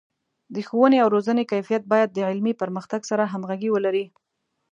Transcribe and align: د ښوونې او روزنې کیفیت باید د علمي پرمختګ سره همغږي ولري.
د 0.53 0.55
ښوونې 0.67 0.97
او 1.03 1.07
روزنې 1.15 1.43
کیفیت 1.51 1.83
باید 1.93 2.09
د 2.13 2.19
علمي 2.29 2.53
پرمختګ 2.61 3.01
سره 3.09 3.29
همغږي 3.33 3.69
ولري. 3.71 4.05